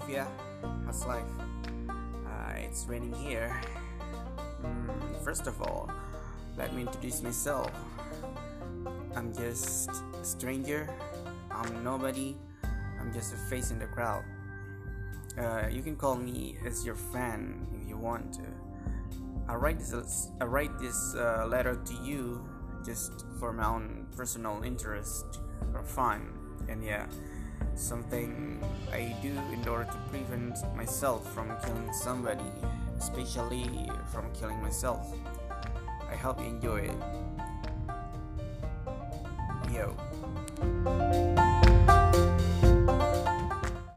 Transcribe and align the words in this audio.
How's 0.00 1.06
life? 1.06 1.22
Uh, 2.26 2.52
it's 2.56 2.86
raining 2.88 3.12
here. 3.12 3.54
Mm, 4.62 5.22
first 5.22 5.46
of 5.46 5.62
all, 5.62 5.88
let 6.56 6.74
me 6.74 6.82
introduce 6.82 7.22
myself. 7.22 7.70
I'm 9.14 9.32
just 9.32 9.90
a 10.20 10.24
stranger. 10.24 10.88
I'm 11.50 11.84
nobody. 11.84 12.36
I'm 13.00 13.12
just 13.12 13.34
a 13.34 13.36
face 13.36 13.70
in 13.70 13.78
the 13.78 13.86
crowd. 13.86 14.24
Uh, 15.38 15.68
you 15.70 15.82
can 15.82 15.94
call 15.94 16.16
me 16.16 16.58
as 16.66 16.84
your 16.84 16.96
fan 16.96 17.64
if 17.80 17.88
you 17.88 17.96
want 17.96 18.32
to. 18.34 18.46
I 19.48 19.54
write 19.54 19.78
this. 19.78 20.30
I 20.40 20.44
write 20.44 20.76
this 20.80 21.14
uh, 21.14 21.46
letter 21.46 21.76
to 21.76 21.94
you 22.02 22.44
just 22.84 23.26
for 23.38 23.52
my 23.52 23.66
own 23.66 24.08
personal 24.16 24.62
interest 24.64 25.38
or 25.72 25.84
fun, 25.84 26.32
and 26.68 26.82
yeah, 26.82 27.06
something 27.76 28.62
I 28.92 29.14
do 29.22 29.32
in 29.52 29.66
order 29.68 29.84
to 29.84 29.98
prevent 30.10 30.56
myself 30.76 31.32
from 31.34 31.52
killing 31.64 31.92
somebody, 31.92 32.50
especially 32.98 33.90
from 34.12 34.30
killing 34.32 34.60
myself. 34.62 35.14
I 36.10 36.16
hope 36.16 36.40
you 36.40 36.46
enjoy 36.46 36.90
it. 36.90 36.96
Yo. 39.72 41.13